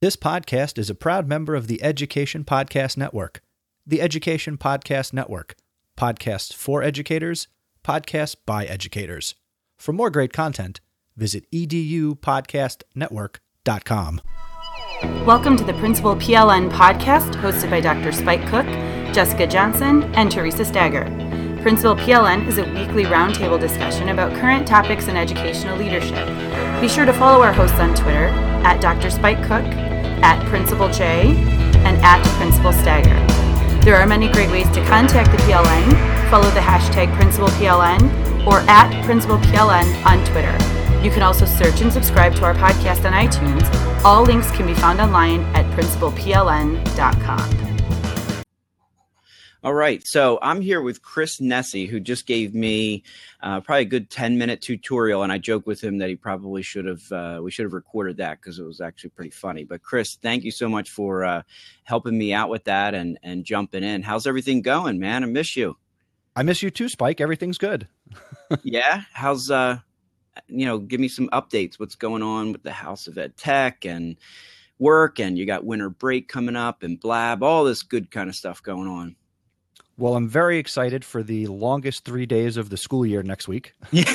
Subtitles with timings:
[0.00, 3.42] This podcast is a proud member of the Education Podcast Network.
[3.86, 5.56] The Education Podcast Network.
[5.98, 7.48] Podcasts for educators,
[7.84, 9.34] podcasts by educators.
[9.78, 10.80] For more great content,
[11.16, 14.20] visit edupodcastnetwork.com.
[15.26, 18.12] Welcome to the Principal PLN podcast hosted by Dr.
[18.12, 18.64] Spike Cook,
[19.14, 21.29] Jessica Johnson, and Theresa Stager.
[21.62, 26.26] Principal PLN is a weekly roundtable discussion about current topics in educational leadership.
[26.80, 28.28] Be sure to follow our hosts on Twitter
[28.64, 29.10] at Dr.
[29.10, 29.66] Spike Cook,
[30.22, 31.36] at Principal J,
[31.84, 33.14] and at Principal Stager.
[33.84, 36.30] There are many great ways to contact the PLN.
[36.30, 40.56] Follow the hashtag Principal PLN or at Principal PLN on Twitter.
[41.04, 43.68] You can also search and subscribe to our podcast on iTunes.
[44.02, 47.69] All links can be found online at principalpln.com.
[49.62, 53.02] All right, so I'm here with Chris Nesi, who just gave me
[53.42, 56.62] uh, probably a good 10 minute tutorial, and I joke with him that he probably
[56.62, 59.64] should have uh, we should have recorded that because it was actually pretty funny.
[59.64, 61.42] But Chris, thank you so much for uh,
[61.84, 64.02] helping me out with that and and jumping in.
[64.02, 65.24] How's everything going, man?
[65.24, 65.76] I miss you.
[66.34, 67.20] I miss you too, Spike.
[67.20, 67.86] Everything's good.
[68.62, 69.78] yeah, how's uh,
[70.46, 71.78] you know, give me some updates.
[71.78, 74.16] What's going on with the House of Ed Tech and
[74.78, 78.34] work, and you got winter break coming up and blab, all this good kind of
[78.34, 79.16] stuff going on.
[80.00, 83.74] Well, I'm very excited for the longest three days of the school year next week.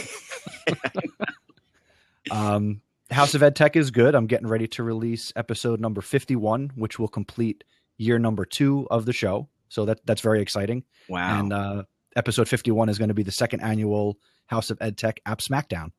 [2.31, 2.81] um,
[3.11, 4.15] House of Ed Tech is good.
[4.15, 7.63] I'm getting ready to release episode number 51, which will complete
[7.97, 9.47] year number two of the show.
[9.69, 10.85] So that that's very exciting.
[11.07, 11.39] Wow.
[11.39, 11.83] And uh,
[12.15, 15.91] episode 51 is going to be the second annual House of Ed Tech App Smackdown.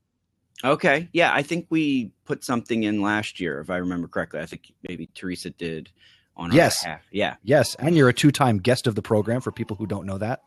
[0.64, 1.08] Okay.
[1.12, 4.40] Yeah, I think we put something in last year, if I remember correctly.
[4.40, 5.90] I think maybe Theresa did
[6.36, 6.82] on yes.
[6.82, 7.02] behalf.
[7.10, 7.36] Yeah.
[7.42, 7.74] Yes.
[7.76, 10.42] And you're a two time guest of the program for people who don't know that.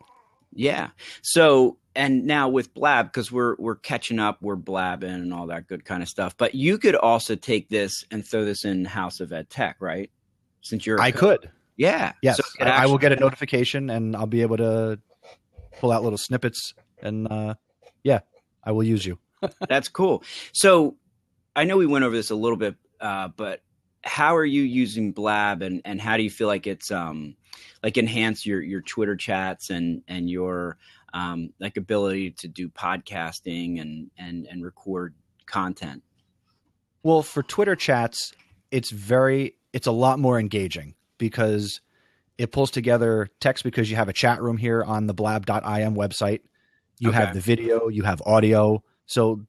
[0.52, 0.88] Yeah.
[1.22, 5.66] So and now with Blab, because we're we're catching up, we're blabbing and all that
[5.66, 6.36] good kind of stuff.
[6.36, 10.10] But you could also take this and throw this in House of Ed Tech, right?
[10.62, 11.50] Since you're I could.
[11.76, 12.12] Yeah.
[12.22, 12.36] Yes.
[12.36, 15.00] So I, I will get a notification and I'll be able to
[15.78, 17.54] pull out little snippets and uh
[18.02, 18.20] yeah,
[18.64, 19.18] I will use you.
[19.68, 20.22] That's cool.
[20.52, 20.96] So
[21.56, 23.62] I know we went over this a little bit, uh, but
[24.02, 27.36] how are you using blab and and how do you feel like it's um
[27.82, 30.76] like enhance your your twitter chats and and your
[31.12, 35.14] um like ability to do podcasting and and and record
[35.46, 36.02] content?
[37.02, 38.32] Well for twitter chats
[38.70, 41.80] it's very it's a lot more engaging because
[42.38, 46.40] it pulls together text because you have a chat room here on the blab.im website.
[46.98, 47.18] You okay.
[47.18, 48.82] have the video you have audio.
[49.06, 49.42] So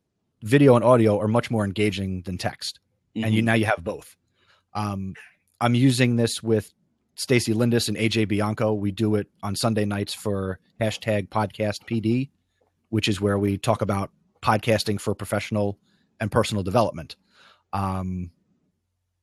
[0.44, 2.79] video and audio are much more engaging than text.
[3.16, 3.25] Mm-hmm.
[3.25, 4.16] and you now you have both
[4.74, 5.13] um,
[5.60, 6.74] I'm using this with
[7.16, 8.74] Stacy Lindis and AJ Bianco.
[8.74, 12.30] We do it on Sunday nights for hashtag podcast PD,
[12.90, 14.12] which is where we talk about
[14.42, 15.78] podcasting for professional
[16.19, 17.16] and personal development.
[17.74, 18.31] Um,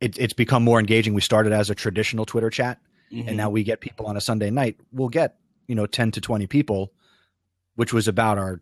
[0.01, 1.15] it, it's become more engaging.
[1.15, 2.79] We started as a traditional Twitter chat,
[3.13, 3.29] mm-hmm.
[3.29, 4.77] and now we get people on a Sunday night.
[4.93, 5.37] We'll get
[5.67, 6.93] you know ten to twenty people,
[7.75, 8.61] which was about our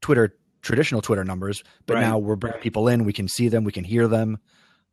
[0.00, 1.64] Twitter traditional Twitter numbers.
[1.86, 2.02] But right.
[2.02, 3.04] now we're bringing people in.
[3.04, 3.64] We can see them.
[3.64, 4.38] We can hear them.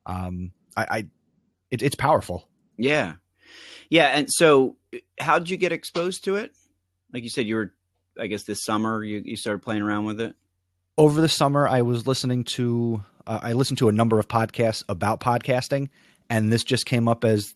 [0.07, 1.05] Um, I, I
[1.71, 2.47] it, it's powerful.
[2.77, 3.13] Yeah,
[3.89, 4.07] yeah.
[4.07, 4.75] And so,
[5.19, 6.51] how did you get exposed to it?
[7.13, 7.73] Like you said, you were,
[8.19, 10.35] I guess, this summer you you started playing around with it.
[10.97, 14.83] Over the summer, I was listening to uh, I listened to a number of podcasts
[14.89, 15.89] about podcasting,
[16.29, 17.53] and this just came up as,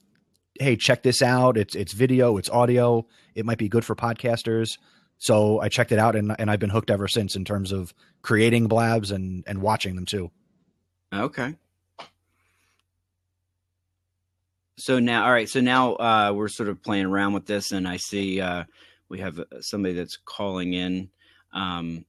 [0.60, 1.58] hey, check this out.
[1.58, 3.08] It's it's video, it's audio.
[3.36, 4.78] It might be good for podcasters.
[5.18, 7.94] So I checked it out, and and I've been hooked ever since in terms of
[8.22, 10.32] creating blabs and and watching them too.
[11.14, 11.56] Okay.
[14.82, 15.48] So now, all right.
[15.48, 18.64] So now uh, we're sort of playing around with this, and I see uh,
[19.10, 21.10] we have uh, somebody that's calling in.
[21.54, 22.04] Um,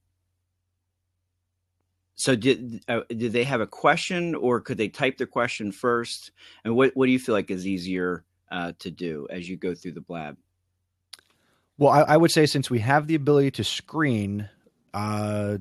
[2.14, 6.30] so did uh, did they have a question, or could they type their question first?
[6.64, 9.74] And what what do you feel like is easier uh, to do as you go
[9.74, 10.38] through the blab?
[11.76, 14.48] Well, I, I would say since we have the ability to screen,
[14.94, 15.58] uh,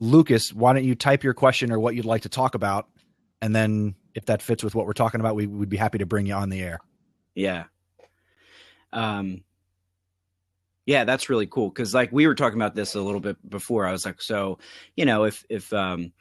[0.00, 2.88] Lucas, why don't you type your question or what you'd like to talk about,
[3.40, 6.06] and then if that fits with what we're talking about, we would be happy to
[6.06, 6.80] bring you on the air.
[7.34, 7.64] Yeah.
[8.92, 9.42] Um,
[10.86, 13.86] yeah, that's really cool because like we were talking about this a little bit before.
[13.86, 14.58] I was like, so
[14.96, 16.12] you know, if if um,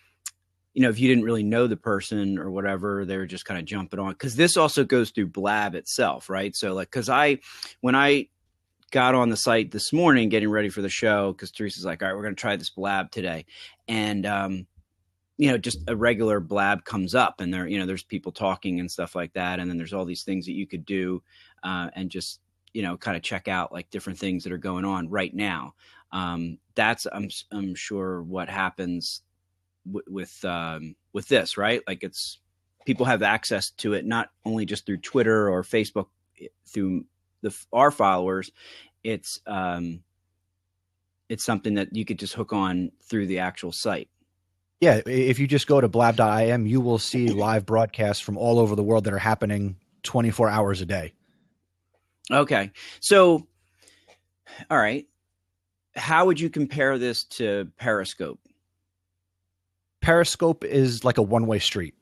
[0.74, 3.60] you know, if you didn't really know the person or whatever, they were just kind
[3.60, 6.56] of jumping on because this also goes through Blab itself, right?
[6.56, 7.40] So like, because I
[7.82, 8.28] when I
[8.92, 12.10] got on the site this morning getting ready for the show because Theresa's like, all
[12.10, 13.46] right, we're going to try this Blab today,
[13.88, 14.68] and um,
[15.38, 18.80] you know, just a regular Blab comes up, and there, you know, there's people talking
[18.80, 21.22] and stuff like that, and then there's all these things that you could do,
[21.64, 22.40] uh, and just
[22.74, 25.74] you know kind of check out like different things that are going on right now.
[26.12, 29.24] Um, that's i'm i'm sure what happens
[29.86, 31.82] w- with um, with this right?
[31.88, 32.40] Like it's
[32.86, 36.06] people have access to it not only just through twitter or facebook
[36.66, 37.04] through
[37.42, 38.52] the our followers.
[39.04, 40.02] It's um
[41.30, 44.10] it's something that you could just hook on through the actual site
[44.80, 48.76] yeah if you just go to blab.im you will see live broadcasts from all over
[48.76, 51.14] the world that are happening 24 hours a day
[52.32, 52.72] Okay.
[53.00, 53.48] So,
[54.70, 55.06] all right.
[55.96, 58.40] How would you compare this to Periscope?
[60.02, 61.96] Periscope is like a one way street.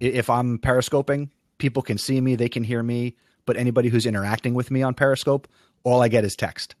[0.00, 3.16] If I'm periscoping, people can see me, they can hear me,
[3.46, 5.48] but anybody who's interacting with me on Periscope,
[5.84, 6.74] all I get is text.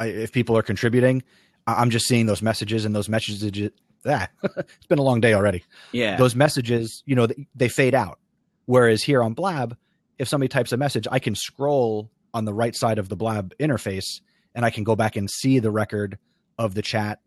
[0.00, 1.22] if people are contributing,
[1.66, 3.70] I'm just seeing those messages and those messages.
[4.06, 5.64] Ah, it's been a long day already.
[5.92, 6.16] Yeah.
[6.16, 8.18] Those messages, you know, they fade out.
[8.66, 9.76] Whereas here on Blab,
[10.18, 13.54] if somebody types a message, I can scroll on the right side of the Blab
[13.58, 14.20] interface
[14.54, 16.18] and I can go back and see the record
[16.58, 17.20] of the chat.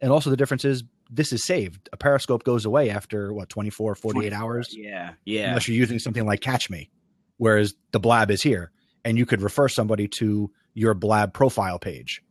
[0.00, 1.88] And also the difference is this is saved.
[1.92, 4.68] A Periscope goes away after what 24, 48 hours.
[4.72, 5.12] Yeah.
[5.24, 5.48] Yeah.
[5.48, 6.90] Unless you're using something like Catch Me,
[7.36, 8.72] whereas the Blab is here
[9.04, 12.22] and you could refer somebody to your Blab profile page.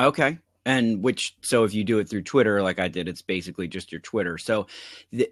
[0.00, 0.38] Okay.
[0.66, 3.92] And which, so if you do it through Twitter, like I did, it's basically just
[3.92, 4.38] your Twitter.
[4.38, 4.66] So,
[5.12, 5.30] the,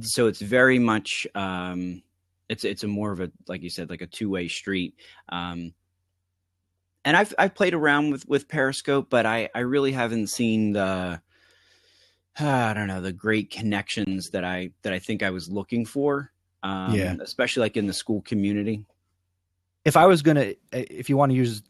[0.00, 2.02] so it's very much, um,
[2.50, 4.94] it's it's a more of a like you said like a two way street.
[5.28, 5.72] Um,
[7.04, 10.82] and I've I've played around with with Periscope, but I I really haven't seen the
[10.82, 11.18] uh,
[12.40, 16.32] I don't know the great connections that I that I think I was looking for.
[16.62, 18.84] Um, yeah, especially like in the school community.
[19.84, 21.62] If I was gonna, if you want to use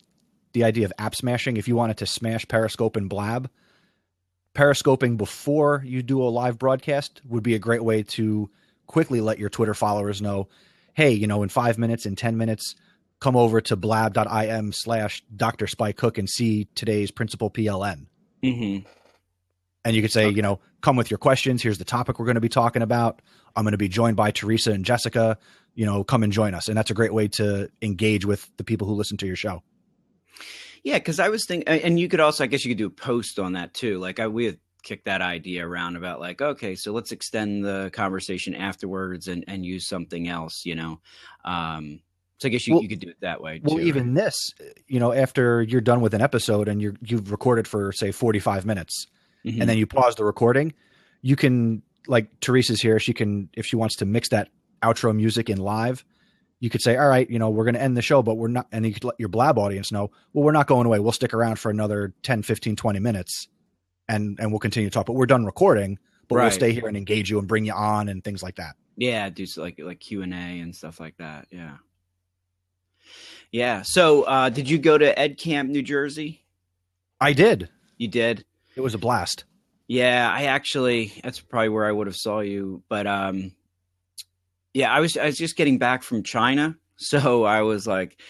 [0.52, 3.50] the idea of app smashing, if you wanted to smash Periscope and Blab,
[4.54, 8.50] periscoping before you do a live broadcast would be a great way to
[8.86, 10.48] quickly let your Twitter followers know
[10.94, 12.74] hey, you know, in five minutes, in 10 minutes,
[13.20, 15.66] come over to blab.im slash Dr.
[15.66, 18.06] Spike Cook and see today's principal PLN.
[18.42, 18.86] Mm-hmm.
[19.84, 20.36] And you could say, okay.
[20.36, 21.62] you know, come with your questions.
[21.62, 23.22] Here's the topic we're going to be talking about.
[23.56, 25.38] I'm going to be joined by Theresa and Jessica.
[25.74, 26.68] You know, come and join us.
[26.68, 29.62] And that's a great way to engage with the people who listen to your show.
[30.82, 32.90] Yeah, because I was thinking, and you could also, I guess, you could do a
[32.90, 33.98] post on that too.
[33.98, 37.90] Like I, we had kick that idea around about like okay so let's extend the
[37.92, 41.00] conversation afterwards and and use something else you know
[41.44, 42.00] um
[42.38, 43.64] so i guess you, well, you could do it that way too.
[43.64, 44.34] well even this
[44.88, 48.66] you know after you're done with an episode and you're you've recorded for say 45
[48.66, 49.06] minutes
[49.44, 49.60] mm-hmm.
[49.60, 50.72] and then you pause the recording
[51.22, 54.48] you can like theresa's here she can if she wants to mix that
[54.82, 56.04] outro music in live
[56.60, 58.48] you could say, all right, you know, we're going to end the show, but we're
[58.48, 60.98] not, and you could let your blab audience know, well, we're not going away.
[60.98, 63.48] We'll stick around for another 10, 15, 20 minutes
[64.10, 65.06] and and we'll continue to talk.
[65.06, 65.98] But we're done recording,
[66.28, 66.44] but right.
[66.44, 68.74] we'll stay here and engage you and bring you on and things like that.
[68.96, 71.46] Yeah, do like like Q and A and stuff like that.
[71.50, 71.76] Yeah,
[73.52, 73.82] yeah.
[73.84, 76.44] So, uh, did you go to Ed Camp, New Jersey?
[77.20, 77.68] I did.
[77.96, 78.44] You did.
[78.74, 79.44] It was a blast.
[79.86, 83.52] Yeah, I actually that's probably where I would have saw you, but um,
[84.74, 88.20] yeah, I was I was just getting back from China, so I was like,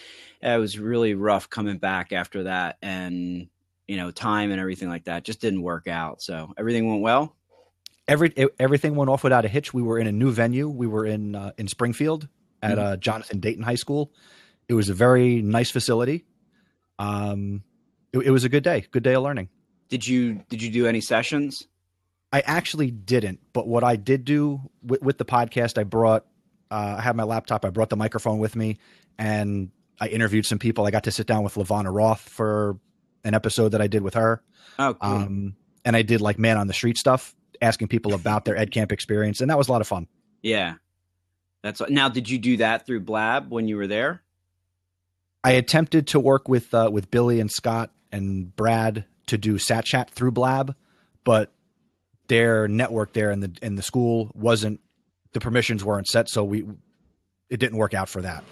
[0.41, 3.47] it was really rough coming back after that, and
[3.87, 6.21] you know, time and everything like that just didn't work out.
[6.21, 7.35] So everything went well.
[8.07, 9.73] Every everything went off without a hitch.
[9.73, 10.69] We were in a new venue.
[10.69, 12.27] We were in uh, in Springfield
[12.61, 12.87] at mm-hmm.
[12.87, 14.11] uh, Jonathan Dayton High School.
[14.67, 16.25] It was a very nice facility.
[16.99, 17.63] Um,
[18.13, 18.85] it, it was a good day.
[18.91, 19.49] Good day of learning.
[19.89, 21.67] Did you did you do any sessions?
[22.33, 26.25] I actually didn't, but what I did do with, with the podcast, I brought,
[26.71, 28.77] uh, I had my laptop, I brought the microphone with me,
[29.19, 30.87] and I interviewed some people.
[30.87, 32.79] I got to sit down with LaVonna Roth for
[33.23, 34.41] an episode that I did with her.
[34.79, 35.11] Oh, cool.
[35.11, 38.71] Um, and I did like man on the street stuff, asking people about their ed
[38.71, 40.07] camp experience, and that was a lot of fun.
[40.41, 40.75] yeah.
[41.63, 42.09] That's what, now.
[42.09, 44.23] Did you do that through Blab when you were there?
[45.43, 49.85] I attempted to work with uh, with Billy and Scott and Brad to do Sat
[49.85, 50.75] Chat through Blab,
[51.23, 51.51] but
[52.29, 54.80] their network there in the in the school wasn't
[55.33, 56.65] the permissions weren't set, so we
[57.49, 58.43] it didn't work out for that.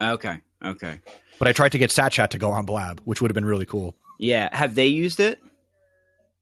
[0.00, 0.40] Okay.
[0.64, 1.00] Okay.
[1.38, 3.44] But I tried to get Sat Chat to go on Blab, which would have been
[3.44, 3.94] really cool.
[4.18, 4.54] Yeah.
[4.54, 5.40] Have they used it?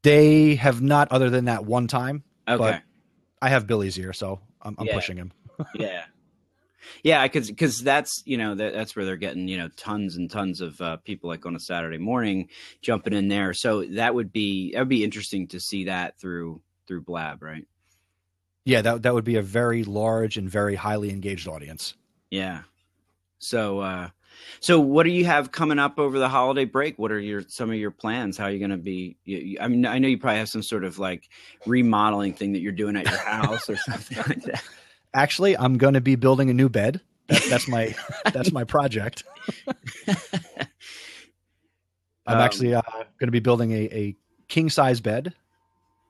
[0.02, 2.22] They have not, other than that one time.
[2.48, 2.56] Okay.
[2.58, 2.82] But
[3.42, 4.94] I have Billy's ear, so I'm, I'm Yeah.
[4.94, 5.32] pushing him.
[5.74, 6.04] yeah
[7.02, 10.30] yeah because because that's you know that, that's where they're getting you know tons and
[10.30, 12.48] tons of uh, people like on a saturday morning
[12.80, 16.62] jumping in there so that would be that would be interesting to see that through
[16.86, 17.66] through blab right
[18.68, 21.94] Yeah, that that would be a very large and very highly engaged audience.
[22.30, 22.62] yeah
[23.38, 24.08] so uh
[24.60, 27.70] so what do you have coming up over the holiday break what are your some
[27.70, 30.08] of your plans how are you going to be you, you- i mean i know
[30.08, 31.28] you probably have some sort of like
[31.66, 34.62] remodeling thing that you're doing at your house or something like that
[35.14, 37.00] Actually, I'm going to be building a new bed.
[37.28, 37.94] That, that's my
[38.32, 39.24] that's my project.
[42.26, 42.82] I'm Um, actually uh,
[43.18, 44.16] going to be building a, a
[44.48, 45.32] king size bed,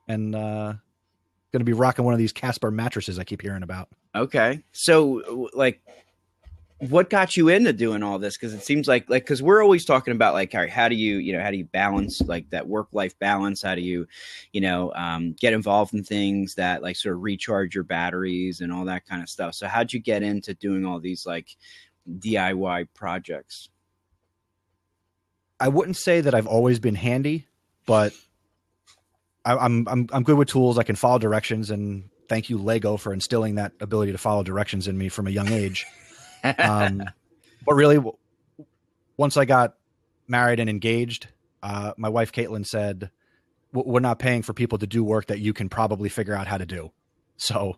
[0.09, 0.73] and uh,
[1.51, 3.89] going to be rocking one of these Casper mattresses I keep hearing about.
[4.15, 4.63] Okay.
[4.71, 5.81] So like
[6.79, 9.83] what got you into doing all this because it seems like like because we're always
[9.83, 12.49] talking about like all right, how do you you know how do you balance like
[12.51, 14.07] that work life balance how do you
[14.53, 18.71] you know um, get involved in things that like sort of recharge your batteries and
[18.71, 21.57] all that kind of stuff so how'd you get into doing all these like
[22.19, 23.67] diy projects
[25.59, 27.45] I wouldn't say that I've always been handy,
[27.85, 28.13] but
[29.45, 30.77] I, I'm I'm I'm good with tools.
[30.77, 34.87] I can follow directions, and thank you Lego for instilling that ability to follow directions
[34.87, 35.85] in me from a young age.
[36.59, 37.03] um,
[37.65, 38.17] but really, w-
[39.17, 39.75] once I got
[40.27, 41.27] married and engaged,
[41.63, 43.09] uh, my wife Caitlin said,
[43.73, 46.47] "W- "We're not paying for people to do work that you can probably figure out
[46.47, 46.91] how to do."
[47.37, 47.77] So,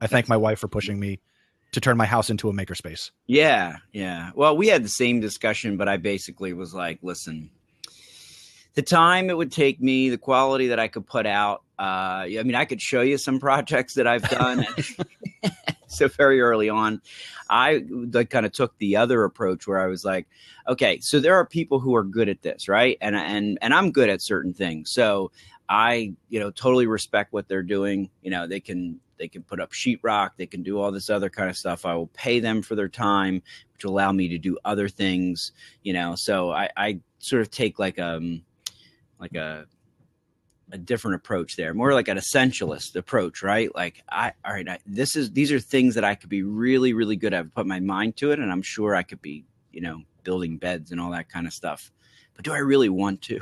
[0.00, 1.20] I thank my wife for pushing me
[1.72, 3.10] to turn my house into a makerspace.
[3.26, 4.30] Yeah, yeah.
[4.34, 7.50] Well, we had the same discussion, but I basically was like, listen,
[8.76, 11.62] the time it would take me, the quality that I could put out.
[11.78, 14.66] Uh, I mean, I could show you some projects that I've done.
[15.88, 17.00] so very early on,
[17.48, 20.26] I like kind of took the other approach where I was like,
[20.68, 22.98] okay, so there are people who are good at this, right?
[23.00, 24.90] And and and I'm good at certain things.
[24.90, 25.32] So
[25.70, 28.10] I, you know, totally respect what they're doing.
[28.22, 31.30] You know, they can they can put up sheetrock, they can do all this other
[31.30, 31.86] kind of stuff.
[31.86, 33.42] I will pay them for their time,
[33.72, 35.52] which will allow me to do other things.
[35.82, 38.42] You know, so I, I sort of take like um
[39.20, 39.66] like a
[40.72, 43.72] a different approach there, more like an essentialist approach, right?
[43.74, 46.92] Like I, all right, I, this is these are things that I could be really,
[46.92, 47.54] really good at.
[47.54, 50.90] Put my mind to it, and I'm sure I could be, you know, building beds
[50.90, 51.92] and all that kind of stuff.
[52.34, 53.40] But do I really want to?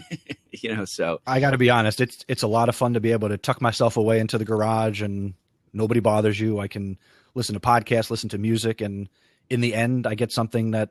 [0.50, 2.00] you know, so I got to be honest.
[2.00, 4.44] It's it's a lot of fun to be able to tuck myself away into the
[4.44, 5.34] garage and
[5.72, 6.60] nobody bothers you.
[6.60, 6.98] I can
[7.34, 9.08] listen to podcasts, listen to music, and
[9.48, 10.90] in the end, I get something that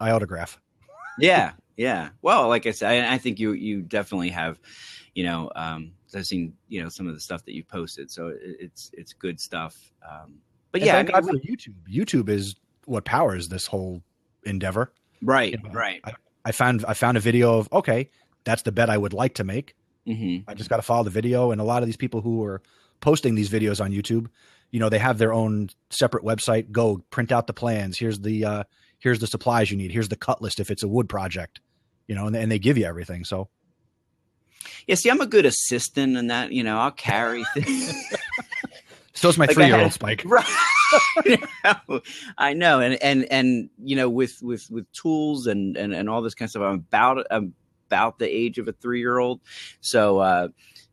[0.00, 0.60] I autograph.
[1.18, 2.10] yeah, yeah.
[2.22, 4.58] Well, like I said, I, I think you you definitely have,
[5.14, 8.28] you know, um, I've seen you know some of the stuff that you posted, so
[8.28, 9.92] it, it's it's good stuff.
[10.08, 10.38] Um,
[10.72, 11.74] but And yeah, I mean, God for YouTube.
[11.90, 14.02] YouTube is what powers this whole
[14.44, 14.92] endeavor.
[15.22, 16.00] right, you know, right.
[16.44, 18.10] I found I found a video of okay,
[18.44, 19.74] that's the bet I would like to make.
[20.06, 21.50] hmm I just got to follow the video.
[21.50, 22.62] And a lot of these people who are
[23.00, 24.26] posting these videos on YouTube,
[24.70, 26.70] you know, they have their own separate website.
[26.70, 27.98] Go print out the plans.
[27.98, 28.64] Here's the uh,
[28.98, 29.92] here's the supplies you need.
[29.92, 31.60] Here's the cut list if it's a wood project,
[32.06, 33.24] you know, and, and they give you everything.
[33.24, 33.48] So
[34.86, 37.94] Yeah, see, I'm a good assistant, and that you know, I'll carry things.
[39.14, 40.22] so's my Like three year old Spike.
[40.26, 40.44] right
[42.38, 46.22] i know and and and you know with with with tools and and, and all
[46.22, 47.54] this kind of stuff i'm about i'm
[47.88, 49.40] about the age of a three year old
[49.80, 50.48] so uh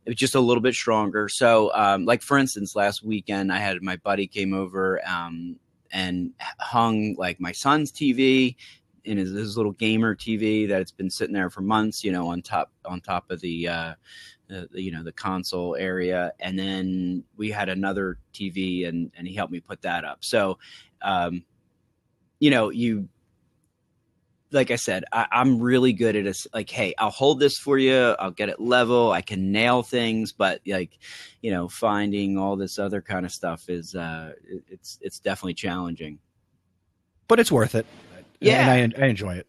[0.06, 3.58] it was just a little bit stronger so um like for instance last weekend i
[3.58, 5.56] had my buddy came over um
[5.91, 8.56] and hung like my son's tv
[9.05, 12.27] in his, his little gamer tv that it's been sitting there for months you know
[12.27, 13.93] on top on top of the uh
[14.51, 16.34] the, the, you know the console area.
[16.39, 20.24] And then we had another tv and and he helped me put that up.
[20.24, 20.60] So
[21.01, 21.43] um
[22.39, 23.08] you know you
[24.51, 27.77] like i said I, i'm really good at this like hey i'll hold this for
[27.77, 28.15] you.
[28.20, 29.12] I'll get it level.
[29.12, 30.34] I can nail things.
[30.34, 31.00] But like
[31.41, 35.53] you know finding all this other kind of stuff is uh it- it's it's definitely
[35.53, 36.20] challenging.
[37.27, 37.86] But it's worth it.
[38.41, 38.74] Yeah.
[38.74, 39.48] And I, I enjoy it.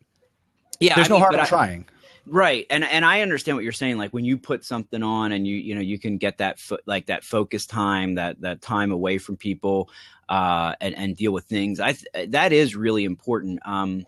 [0.80, 1.86] yeah There's I no mean, harm in I- trying.
[2.24, 2.66] Right.
[2.70, 5.56] And and I understand what you're saying like when you put something on and you
[5.56, 9.18] you know you can get that fo- like that focus time that that time away
[9.18, 9.90] from people
[10.28, 11.80] uh and and deal with things.
[11.80, 13.58] I th- that is really important.
[13.66, 14.06] Um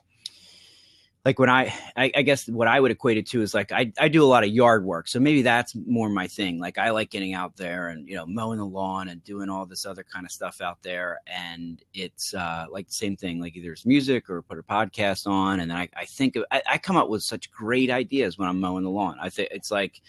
[1.24, 3.92] like when I, I, I guess what I would equate it to is like I,
[3.98, 6.58] I do a lot of yard work, so maybe that's more my thing.
[6.58, 9.64] Like I like getting out there and you know mowing the lawn and doing all
[9.64, 13.40] this other kind of stuff out there, and it's uh, like the same thing.
[13.40, 16.44] Like either it's music or put a podcast on, and then I, I think of,
[16.50, 19.16] I, I come up with such great ideas when I'm mowing the lawn.
[19.18, 20.02] I think it's like,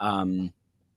[0.00, 0.52] um,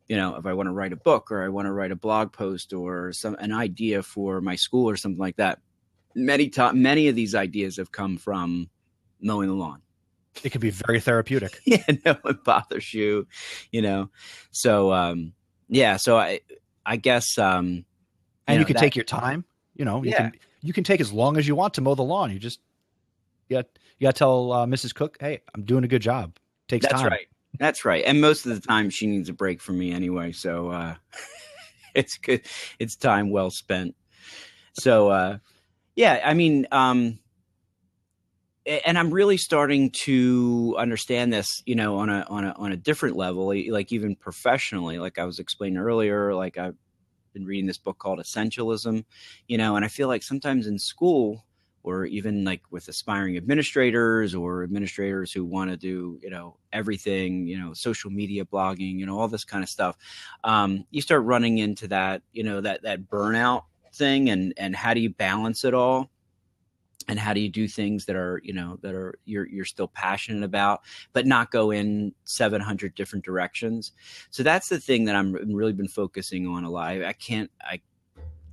[0.08, 1.96] you know, if I want to write a book or I want to write a
[1.96, 5.60] blog post or some an idea for my school or something like that.
[6.16, 8.68] Many to- many of these ideas have come from
[9.22, 9.82] mowing the lawn.
[10.44, 11.60] It can be very therapeutic.
[11.66, 13.28] yeah, no one bothers you,
[13.72, 14.10] you know.
[14.52, 15.34] So um
[15.68, 16.40] yeah, so I
[16.86, 17.86] I guess um
[18.48, 19.46] and you, know, can that- take your time.
[19.76, 20.30] You know, you Yeah.
[20.30, 22.32] can you can take as long as you want to mow the lawn.
[22.32, 22.60] You just
[23.48, 23.66] you got
[23.98, 24.94] you got to tell uh, Mrs.
[24.94, 26.92] Cook, "Hey, I'm doing a good job." Takes time.
[26.92, 27.12] That's time.
[27.12, 27.28] right.
[27.58, 28.04] That's right.
[28.06, 30.96] And most of the time she needs a break from me anyway, so uh
[31.96, 32.42] it's good
[32.78, 33.96] it's time well spent.
[34.74, 35.38] So uh
[35.96, 37.20] yeah, I mean um
[38.66, 42.78] and I'm really starting to understand this, you know, on a on a on a
[42.78, 45.00] different level, like even professionally.
[45.00, 46.76] Like I was explaining earlier, like I've
[47.34, 49.04] been reading this book called Essentialism,
[49.48, 51.46] you know, and I feel like sometimes in school
[51.84, 57.48] or even like with aspiring administrators or administrators who want to do, you know, everything,
[57.48, 59.98] you know, social media blogging, you know, all this kind of stuff,
[60.44, 63.64] um, you start running into that, you know, that that burnout
[63.94, 66.10] thing, and and how do you balance it all?
[67.10, 69.88] And how do you do things that are you know that are you're you're still
[69.88, 73.92] passionate about but not go in 700 different directions?
[74.30, 77.04] So that's the thing that i'm really been focusing on a lot.
[77.04, 77.82] I, can't i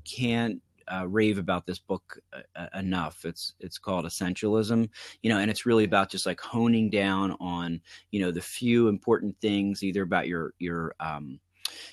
[0.04, 3.24] can't uh, rave about this book uh, enough.
[3.24, 4.88] It's it's called essentialism
[5.22, 8.88] you know and it's really about just like honing down on you know the few
[8.88, 11.38] important things either about your your um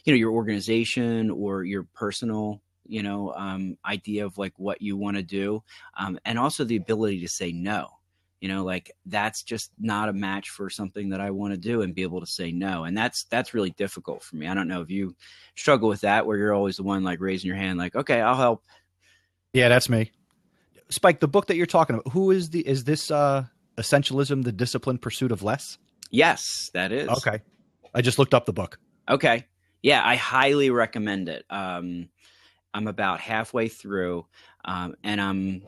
[0.06, 4.98] you know your organization or your personal you know um idea of like what you
[4.98, 5.64] want to do
[5.98, 7.88] um, and also the ability to say no
[8.42, 11.82] you know like that's just not a match for something that i want to do
[11.82, 14.68] and be able to say no and that's that's really difficult for me i don't
[14.68, 15.16] know if you
[15.56, 18.36] struggle with that where you're always the one like raising your hand like okay i'll
[18.36, 18.64] help
[19.54, 20.12] Yeah, that's me.
[20.90, 23.46] Spike, the book that you're talking about, who is the is this uh
[23.78, 25.78] Essentialism, the disciplined pursuit of less?
[26.12, 27.40] yes that is Okay.
[27.94, 28.80] I just looked up the book.
[29.10, 29.46] Okay.
[29.82, 31.46] Yeah, I highly recommend it.
[31.50, 32.10] Um,
[32.74, 34.26] I'm about halfway through,
[34.66, 35.64] um, and I'm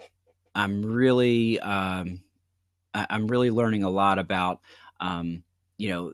[0.55, 2.21] I'm really um,
[2.93, 4.61] I- I'm really learning a lot about
[4.99, 5.43] um,
[5.77, 6.13] you know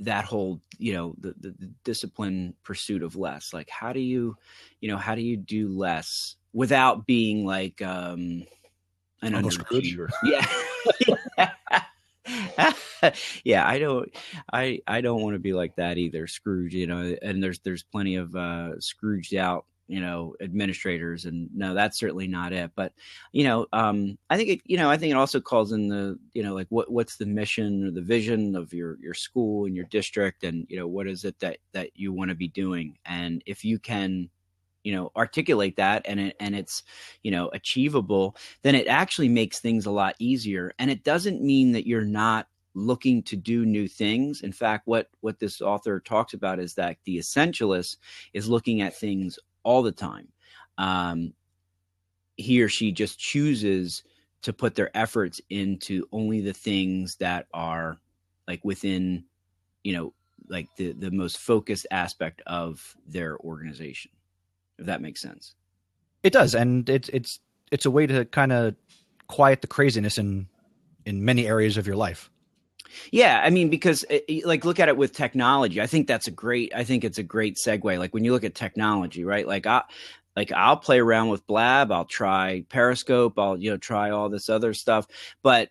[0.00, 3.52] that whole you know the, the, the discipline pursuit of less.
[3.52, 4.36] Like, how do you
[4.80, 8.44] you know how do you do less without being like um,
[9.22, 10.08] an underachiever?
[10.24, 10.46] Yeah.
[13.44, 14.08] yeah, I don't
[14.52, 17.82] I I don't want to be like that either, Scrooge, you know, and there's there's
[17.82, 22.70] plenty of uh Scrooged out, you know, administrators and no, that's certainly not it.
[22.74, 22.92] But,
[23.32, 26.18] you know, um I think it you know, I think it also calls in the,
[26.32, 29.76] you know, like what what's the mission or the vision of your your school and
[29.76, 32.96] your district and, you know, what is it that that you want to be doing?
[33.04, 34.30] And if you can
[34.84, 36.82] you know articulate that and it, and it's
[37.22, 41.72] you know achievable then it actually makes things a lot easier and it doesn't mean
[41.72, 46.32] that you're not looking to do new things in fact what what this author talks
[46.32, 47.96] about is that the essentialist
[48.32, 50.28] is looking at things all the time
[50.78, 51.32] um
[52.36, 54.02] he or she just chooses
[54.42, 57.98] to put their efforts into only the things that are
[58.48, 59.24] like within
[59.84, 60.14] you know
[60.48, 64.10] like the the most focused aspect of their organization
[64.78, 65.54] if that makes sense
[66.24, 67.40] It does, and it's it's
[67.72, 68.76] it's a way to kind of
[69.28, 70.48] quiet the craziness in
[71.06, 72.30] in many areas of your life.
[73.10, 75.80] Yeah, I mean, because it, it- like look at it with technology.
[75.80, 76.72] I think that's a great.
[76.74, 77.98] I think it's a great segue.
[77.98, 79.46] Like when you look at technology, right?
[79.46, 79.82] Like I,
[80.36, 81.92] like I'll play around with Blab.
[81.92, 83.38] I'll try Periscope.
[83.38, 85.06] I'll you know try all this other stuff.
[85.42, 85.70] But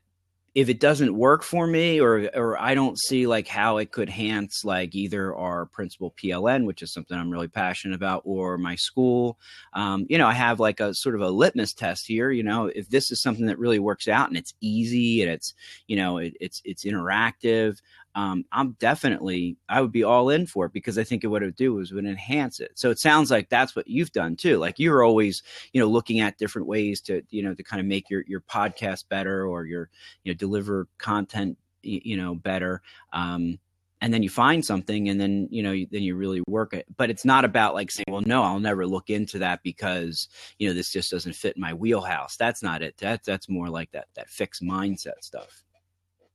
[0.54, 4.10] if it doesn't work for me, or or I don't see like how it could
[4.10, 8.76] enhance like either our principal PLN, which is something I'm really passionate about, or my
[8.76, 9.40] school,
[9.74, 12.32] um, you know, I have like a sort of a litmus test here.
[12.32, 15.54] You know, if this is something that really works out and it's easy and it's
[15.88, 17.78] you know it, it's it's interactive
[18.15, 21.45] um, i'm definitely i would be all in for it because i think what it
[21.45, 22.71] would do is would enhance it.
[22.76, 24.58] So it sounds like that's what you've done too.
[24.58, 25.43] Like you're always
[25.74, 28.41] you know looking at different ways to you know to kind of make your your
[28.41, 29.89] podcast better or your
[30.24, 33.58] you know deliver content you know better um
[34.02, 36.86] and then you find something and then you know you, then you really work it.
[36.97, 40.28] But it's not about like saying well no i'll never look into that because
[40.60, 42.38] you know this just doesn't fit my wheelhouse.
[42.38, 42.97] That's not it.
[42.97, 45.63] That that's more like that that fixed mindset stuff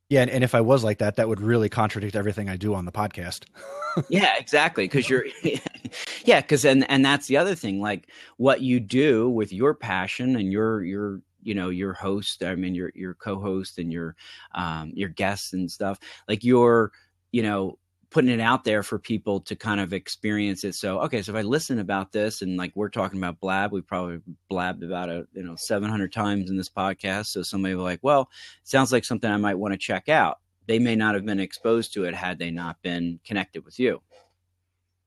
[0.09, 2.75] Yeah, and, and if I was like that, that would really contradict everything I do
[2.75, 3.45] on the podcast.
[4.09, 4.85] yeah, exactly.
[4.85, 5.27] Because you're,
[6.25, 7.81] yeah, because and and that's the other thing.
[7.81, 12.45] Like what you do with your passion and your your you know your host.
[12.45, 14.15] I mean your your co-host and your
[14.55, 15.99] um your guests and stuff.
[16.29, 16.93] Like you're
[17.33, 17.79] you know
[18.17, 20.75] putting it out there for people to kind of experience it.
[20.75, 23.83] So, okay, so if I listen about this and like we're talking about blab, we
[23.83, 27.27] probably blabbed about it, you know, 700 times in this podcast.
[27.27, 28.31] So somebody will like, well,
[28.65, 30.39] sounds like something I might want to check out.
[30.67, 34.01] They may not have been exposed to it had they not been connected with you.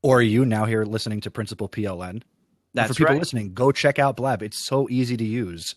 [0.04, 2.22] Or you now here listening to Principal PLN.
[2.76, 3.20] That's for people right.
[3.20, 4.44] listening, go check out Blab.
[4.44, 5.74] It's so easy to use.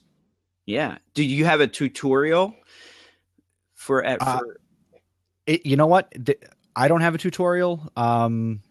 [0.67, 0.99] Yeah.
[1.15, 2.55] Do you have a tutorial
[3.73, 4.41] for, for uh,
[5.47, 6.13] it, you know what?
[6.15, 6.37] The,
[6.75, 7.91] I don't have a tutorial.
[7.97, 8.63] Um,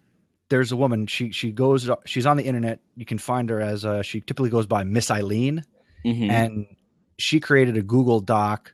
[0.49, 1.07] there's a woman.
[1.07, 1.89] She she goes.
[2.05, 2.79] She's on the internet.
[2.95, 5.63] You can find her as uh, she typically goes by Miss Eileen,
[6.05, 6.29] mm-hmm.
[6.29, 6.65] and
[7.17, 8.73] she created a Google Doc.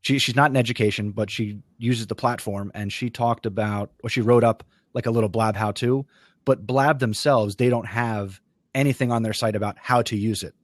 [0.00, 4.08] She she's not in education, but she uses the platform, and she talked about or
[4.08, 6.06] she wrote up like a little Blab how to.
[6.44, 8.40] But Blab themselves, they don't have
[8.74, 10.54] anything on their site about how to use it.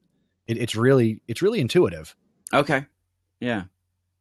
[0.46, 2.16] it it's really it's really intuitive.
[2.52, 2.86] Okay.
[3.40, 3.64] Yeah.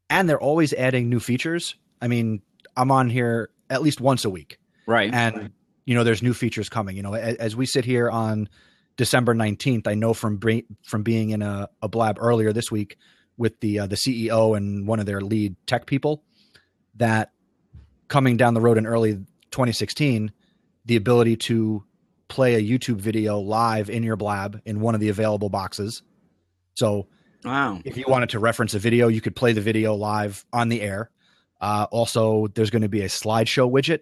[0.10, 1.76] And they're always adding new features.
[2.02, 2.42] I mean,
[2.76, 4.58] I'm on here at least once a week.
[4.88, 5.14] Right.
[5.14, 5.52] And
[5.86, 6.98] you know, there's new features coming.
[6.98, 8.50] You know, as, as we sit here on
[8.98, 10.40] December 19th, I know from
[10.84, 12.98] from being in a, a blab earlier this week
[13.38, 16.24] with the uh, the CEO and one of their lead tech people
[16.96, 17.32] that
[18.08, 19.14] coming down the road in early
[19.52, 20.32] 2016,
[20.86, 21.84] the ability to
[22.28, 26.02] play a YouTube video live in your blab in one of the available boxes.
[26.76, 27.08] So,
[27.44, 27.80] wow.
[27.86, 30.82] if you wanted to reference a video, you could play the video live on the
[30.82, 31.10] air.
[31.66, 34.02] Uh, also, there's going to be a slideshow widget.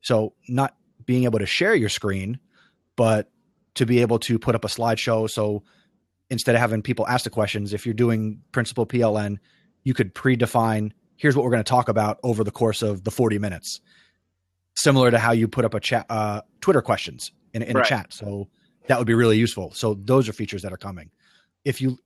[0.00, 2.38] So, not being able to share your screen,
[2.94, 3.28] but
[3.74, 5.28] to be able to put up a slideshow.
[5.28, 5.64] So,
[6.30, 9.38] instead of having people ask the questions, if you're doing Principal PLN,
[9.82, 13.10] you could predefine here's what we're going to talk about over the course of the
[13.10, 13.80] 40 minutes.
[14.76, 17.84] Similar to how you put up a chat, uh, Twitter questions in, in Right.
[17.84, 18.12] a chat.
[18.12, 18.46] So,
[18.86, 19.72] that would be really useful.
[19.74, 21.10] So, those are features that are coming.
[21.64, 21.98] If you,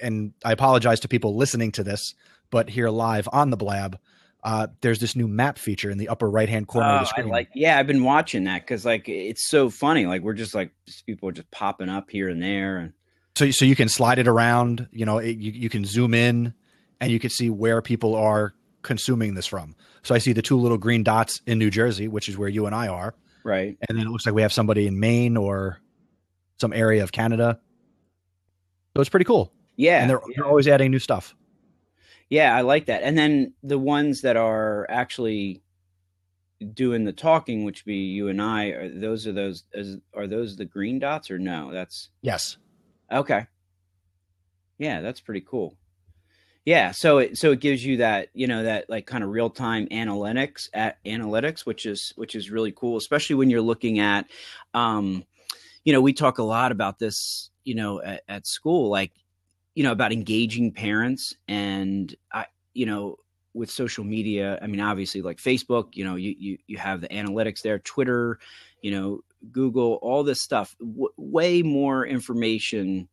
[0.00, 2.14] and I apologize to people listening to this,
[2.50, 3.98] but here live on the Blab,
[4.42, 7.06] uh, there's this new map feature in the upper right hand corner of Oh, the
[7.06, 7.28] I screen.
[7.28, 10.06] like yeah, I've been watching that because like it's so funny.
[10.06, 10.72] Like we're just like
[11.06, 12.92] people are just popping up here and there, and
[13.36, 14.88] so, so you can slide it around.
[14.92, 16.54] You know, it, you, you can zoom in,
[17.00, 19.74] and you can see where people are consuming this from.
[20.02, 22.64] So I see the two little green dots in New Jersey, which is where you
[22.64, 23.76] and I are, right.
[23.88, 25.78] and then it looks like we have somebody in Maine or
[26.58, 27.60] some area of Canada.
[28.96, 30.32] So it's pretty cool, Yeah, and they're, yeah.
[30.36, 31.34] they're always adding new stuff.
[32.30, 33.02] Yeah, I like that.
[33.02, 35.62] And then the ones that are actually
[36.72, 40.56] doing the talking, which be you and I, are those are those is, are those
[40.56, 41.72] the green dots or no?
[41.72, 42.56] That's Yes,
[43.10, 43.46] okay.
[44.78, 45.76] Yeah, that's pretty cool.
[46.64, 49.50] Yeah, so it so it gives you that you know that like kind of real
[49.50, 54.26] time analytics at analytics, which is which is really cool, especially when you're looking at,
[54.72, 55.24] um,
[55.84, 59.12] you know, we talk a lot about this, you know, at, at school, like
[59.74, 63.16] you know about engaging parents and i you know
[63.54, 67.08] with social media i mean obviously like facebook you know you you, you have the
[67.08, 68.38] analytics there twitter
[68.82, 73.08] you know google all this stuff w- way more information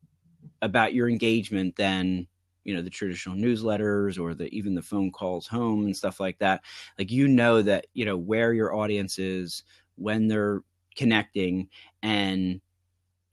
[0.62, 2.28] about your engagement than
[2.63, 6.38] you know the traditional newsletters or the even the phone calls home and stuff like
[6.39, 6.62] that.
[6.98, 9.63] Like you know that you know where your audience is
[9.96, 10.62] when they're
[10.96, 11.70] connecting
[12.04, 12.62] and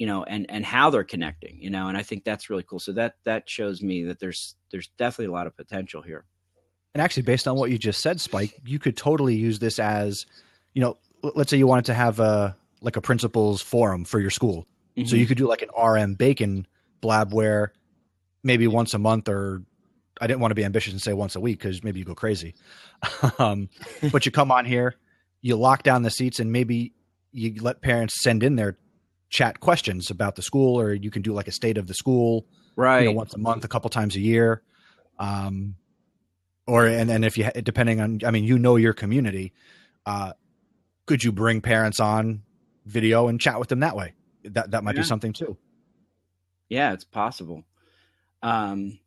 [0.05, 2.79] you know and and how they're connecting you know and i think that's really cool
[2.79, 6.27] so that that shows me that there's there's definitely a lot of potential here
[6.95, 10.27] And actually, based on what you just said, Spike, you could totally use this as,
[10.75, 14.31] you know, let's say you wanted to have a like a principals forum for your
[14.31, 14.67] school.
[15.07, 16.69] So you could do like an RM Bacon
[17.01, 17.73] blab where
[18.45, 19.65] maybe once a month or
[20.21, 22.15] I didn't want to be ambitious and say once a week because maybe you go
[22.15, 22.55] crazy.
[23.41, 23.69] um,
[24.13, 24.95] but you come on here,
[25.41, 26.93] you lock down the seats, and maybe
[27.33, 28.79] you let parents send in their
[29.35, 32.47] chat questions about the school, or you can do like a state of the school
[32.77, 34.63] right you know, once a month, a couple times a year.
[35.19, 35.75] Um,
[36.69, 39.53] or and and if you depending on, I mean, you know your community.
[40.07, 40.33] Uh,
[41.07, 42.43] could you bring parents on
[42.87, 44.15] video and chat with them that way?
[44.45, 45.03] That that might Yeah.
[45.03, 45.57] be something too.
[46.69, 47.63] yeah it's possible
[48.43, 48.99] um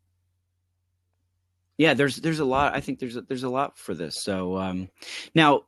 [1.77, 4.57] yeah there's there's a lot i think there's a, there's a lot for this so
[4.57, 4.89] um
[5.33, 5.63] now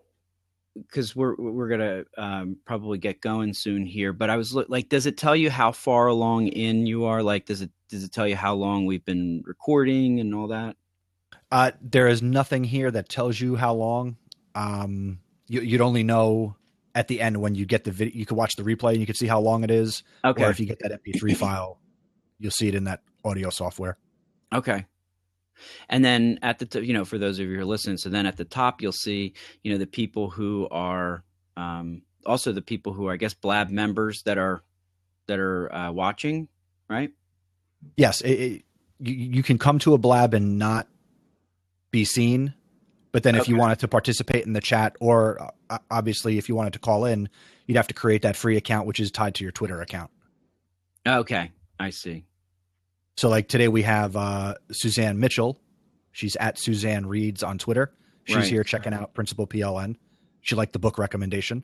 [0.75, 5.05] because we're we're gonna um, probably get going soon here but i was like does
[5.05, 8.27] it tell you how far along in you are like does it does it tell
[8.27, 10.75] you how long we've been recording and all that
[11.51, 14.17] Uh, there is nothing here that tells you how long.
[14.53, 16.55] Um, you, you'd only know
[16.93, 18.15] at the end when you get the video.
[18.15, 20.03] You could watch the replay and you can see how long it is.
[20.23, 21.79] okay Or if you get that MP3 file,
[22.37, 23.97] you'll see it in that audio software.
[24.53, 24.85] Okay.
[25.89, 28.09] And then at the t- you know for those of you who are listening, so
[28.09, 31.23] then at the top you'll see you know the people who are
[31.57, 34.63] um, also the people who are I guess Blab members that are
[35.27, 36.47] that are uh, watching,
[36.89, 37.11] right?
[37.97, 38.65] Yes, it, it,
[38.99, 40.87] you, you can come to a Blab and not
[41.91, 42.53] be seen,
[43.11, 43.51] but then if Okay.
[43.51, 47.05] you wanted to participate in the chat, or uh, obviously if you wanted to call
[47.05, 47.29] in,
[47.65, 50.11] you'd have to create that free account, which is tied to your Twitter account.
[51.07, 52.25] Okay, I see.
[53.19, 55.59] So like today we have uh, Suzanne Mitchell.
[56.13, 57.91] She's at Suzanne Reads on Twitter.
[58.23, 58.45] She's Right.
[58.45, 59.97] here checking out Principal PLN.
[60.39, 61.63] She liked the book recommendation.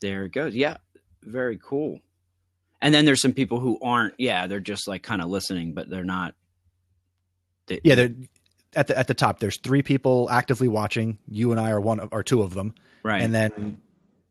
[0.00, 0.56] There it goes.
[0.56, 0.78] Yeah,
[1.22, 2.00] very cool.
[2.82, 4.14] And then there's some people who aren't.
[4.18, 6.34] Yeah, they're just like kind of listening, but they're not.
[7.68, 8.14] They, Yeah, they're
[8.74, 9.38] at the at the top.
[9.38, 11.18] There's three people actively watching.
[11.28, 12.74] You and I are one of, or two of them,
[13.04, 13.22] right.
[13.22, 13.80] and then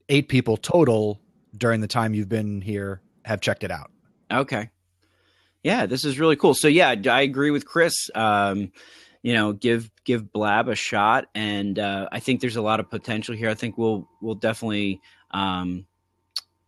[0.09, 1.21] eight people total
[1.55, 3.89] during the time you've been here have checked it out.
[4.29, 4.69] Okay.
[5.63, 6.53] Yeah, this is really cool.
[6.53, 8.09] So yeah, I agree with Chris.
[8.13, 8.71] Um,
[9.21, 12.89] you know, give give Blab a shot, and uh, I think there's a lot of
[12.89, 13.49] potential here.
[13.49, 14.99] I think we'll we'll definitely
[15.31, 15.85] um,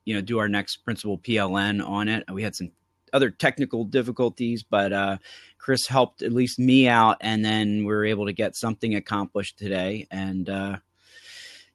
[0.05, 2.23] you know do our next principal PLN on it.
[2.31, 2.71] We had some
[3.11, 5.17] other technical difficulties, but uh,
[5.57, 9.57] Chris helped at least me out, and then we were able to get something accomplished
[9.59, 10.07] today.
[10.09, 10.77] And uh,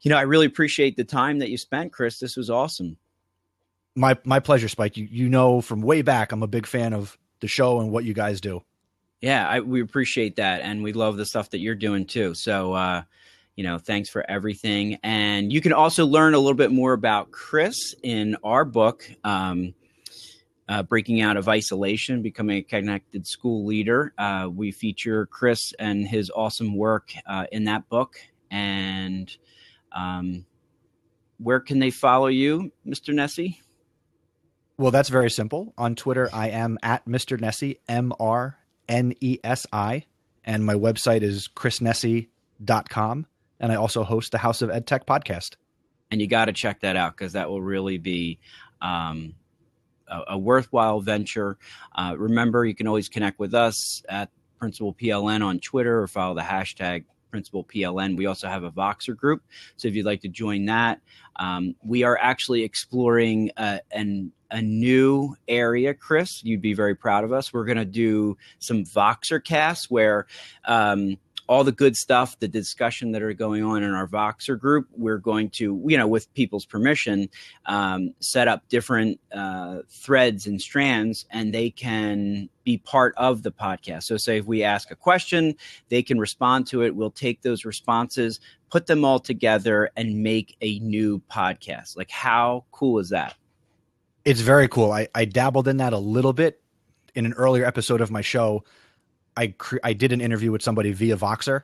[0.00, 2.18] you know, I really appreciate the time that you spent, Chris.
[2.18, 2.96] This was awesome.
[4.00, 4.96] My my pleasure, Spike.
[4.96, 8.04] You you know from way back, I'm a big fan of the show and what
[8.04, 8.62] you guys do.
[9.20, 12.32] Yeah, I, we appreciate that, and we love the stuff that you're doing too.
[12.34, 13.02] So, uh,
[13.56, 14.98] you know, thanks for everything.
[15.02, 19.74] And you can also learn a little bit more about Chris in our book, um,
[20.66, 26.08] uh, "Breaking Out of Isolation: Becoming a Connected School Leader." Uh, we feature Chris and
[26.08, 28.16] his awesome work uh, in that book.
[28.50, 29.30] And
[29.92, 30.46] um,
[31.36, 33.12] where can they follow you, Mr.
[33.12, 33.60] Nesi?
[34.80, 35.74] Well, that's very simple.
[35.76, 37.38] On Twitter, I am at Mr.
[37.38, 38.56] Nesi, M R
[38.88, 40.06] N E S I,
[40.42, 43.26] and my website is chrisnesi.com.
[43.60, 45.56] And I also host the House of EdTech podcast.
[46.10, 48.38] and you got to check that out because that will really be
[48.80, 49.34] um,
[50.08, 51.58] a, a worthwhile venture.
[51.94, 56.34] Uh, remember, you can always connect with us at Principal PLN on Twitter or follow
[56.34, 58.16] the hashtag Principal PLN.
[58.16, 59.42] We also have a Voxer group,
[59.76, 61.02] so if you'd like to join that,
[61.36, 63.80] um, we are actually exploring uh,
[64.50, 66.42] a new area, Chris.
[66.44, 67.52] You'd be very proud of us.
[67.52, 70.26] We're going to do some Voxer casts where
[70.64, 71.16] um,
[71.50, 75.18] all the good stuff, the discussion that are going on in our Voxer group, we're
[75.18, 77.28] going to, you know, with people's permission,
[77.66, 83.50] um, set up different uh, threads and strands, and they can be part of the
[83.50, 84.04] podcast.
[84.04, 85.56] So, say if we ask a question,
[85.88, 86.94] they can respond to it.
[86.94, 88.38] We'll take those responses,
[88.70, 91.96] put them all together, and make a new podcast.
[91.96, 93.34] Like, how cool is that?
[94.24, 94.92] It's very cool.
[94.92, 96.61] I, I dabbled in that a little bit
[97.14, 98.64] in an earlier episode of my show.
[99.37, 101.62] I cre- I did an interview with somebody via Voxer,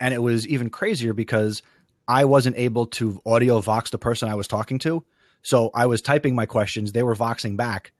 [0.00, 1.62] and it was even crazier because
[2.08, 5.04] I wasn't able to audio vox the person I was talking to.
[5.42, 7.92] So I was typing my questions, they were voxing back,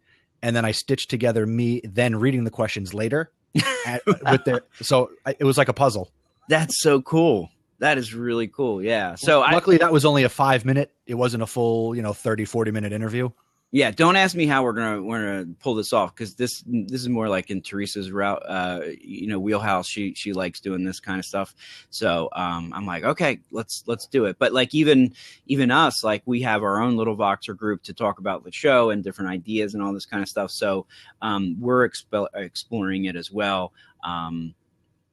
[0.42, 3.30] and then I stitched together me then reading the questions later.
[3.86, 6.10] at, with their so I, it was like a puzzle.
[6.48, 7.50] That's so cool.
[7.78, 8.82] That is really cool.
[8.82, 9.14] Yeah.
[9.14, 10.92] So I, luckily that was only a five minute.
[11.06, 13.30] It wasn't a full you know 30, 40 minute interview.
[13.72, 17.00] Yeah, don't ask me how we're gonna we're gonna pull this off because this this
[17.00, 19.88] is more like in Theresa's route, uh, you know, wheelhouse.
[19.88, 21.52] She she likes doing this kind of stuff.
[21.90, 24.38] So um, I'm like, okay, let's let's do it.
[24.38, 25.14] But like even
[25.46, 28.90] even us, like we have our own little Voxer group to talk about the show
[28.90, 30.52] and different ideas and all this kind of stuff.
[30.52, 30.86] So
[31.20, 33.72] um, we're exp- exploring it as well.
[34.04, 34.54] Um,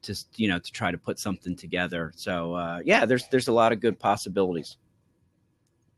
[0.04, 2.13] just you know to try to put something together.
[2.16, 4.78] So uh, yeah, there's there's a lot of good possibilities.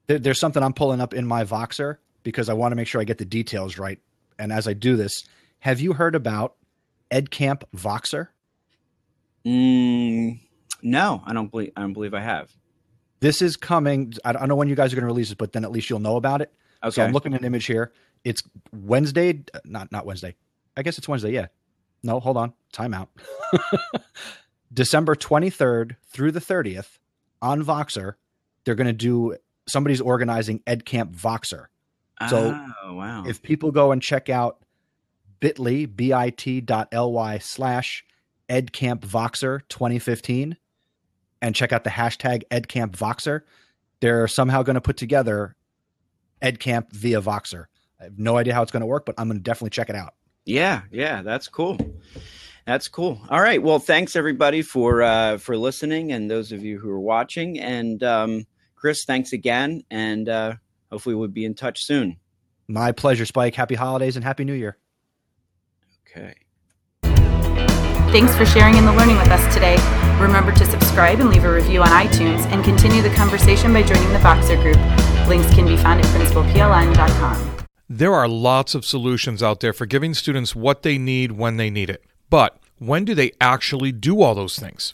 [0.07, 2.99] there, there's something I'm pulling up in my Voxer because I want to make sure
[2.99, 3.99] I get the details right.
[4.37, 5.23] And as I do this,
[5.59, 6.55] have you heard about
[7.09, 8.27] EdCamp Voxer?
[9.45, 10.41] Mm,
[10.81, 12.51] no, I don't believe I don't believe I have.
[13.21, 14.13] This is coming.
[14.25, 15.89] I don't know when you guys are going to release it, but then at least
[15.89, 16.51] you'll know about it.
[16.83, 16.91] Okay.
[16.91, 17.93] So I'm looking at an image here.
[18.25, 20.35] It's Wednesday, not not Wednesday.
[20.75, 21.31] I guess it's Wednesday.
[21.31, 21.47] Yeah.
[22.03, 22.53] No, hold on.
[22.73, 23.07] Timeout.
[24.73, 26.97] December 23rd through the 30th
[27.41, 28.15] on Voxer.
[28.65, 29.37] They're going to do.
[29.67, 31.67] Somebody's organizing EdCamp Voxer.
[32.29, 33.23] So, oh wow.
[33.27, 34.63] if people go and check out
[35.39, 38.05] bit.ly bit.ly slash
[38.49, 40.57] edcampvoxer 2015
[41.41, 43.41] and check out the hashtag edcampvoxer
[44.01, 45.55] they're somehow going to put together
[46.41, 47.65] edcamp via voxer
[47.99, 49.89] i have no idea how it's going to work but i'm going to definitely check
[49.89, 50.13] it out
[50.45, 51.77] Yeah, yeah, that's cool.
[52.67, 53.19] That's cool.
[53.29, 53.61] All right.
[53.61, 57.59] Well, thanks everybody for uh, for listening, and those of you who are watching.
[57.59, 60.53] And um, Chris, thanks again, and uh,
[60.91, 62.17] hopefully we'll be in touch soon.
[62.67, 64.77] my pleasure spike happy holidays and happy new year
[66.15, 66.35] Okay.
[68.11, 69.75] Thanks for sharing in the learning with us today.
[70.21, 74.07] Remember to subscribe and leave a review on iTunes and continue the conversation by joining
[74.13, 74.77] the Voxer group.
[75.27, 77.65] Links can be found at principalpln.com.
[77.89, 81.69] There are lots of solutions out there for giving students what they need when they
[81.69, 82.05] need it.
[82.29, 84.93] But when do they actually do all those things?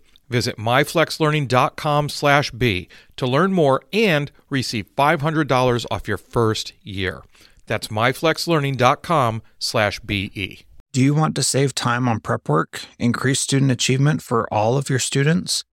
[0.31, 7.23] Visit myflexlearning.com/b to learn more and receive $500 off your first year.
[7.67, 10.65] That's myflexlearning.com/be.
[10.93, 14.89] Do you want to save time on prep work, increase student achievement for all of
[14.89, 15.65] your students,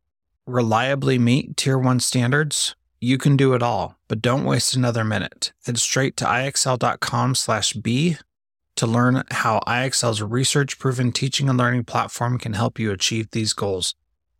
[0.46, 2.74] reliably meet Tier 1 standards?
[3.00, 5.52] You can do it all, but don't waste another minute.
[5.66, 8.16] Head straight to ixl.com/b
[8.74, 13.94] to learn how IXL's research-proven teaching and learning platform can help you achieve these goals.